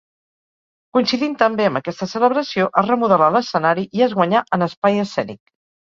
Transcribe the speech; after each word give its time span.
Coincidint 0.97 1.35
també 1.41 1.67
amb 1.71 1.79
aquesta 1.81 2.09
celebració 2.15 2.67
es 2.83 2.87
remodelà 2.89 3.31
l’escenari 3.37 3.87
i 3.99 4.03
es 4.07 4.17
guanyà 4.21 4.43
en 4.59 4.69
espai 4.69 5.03
escènic. 5.07 5.43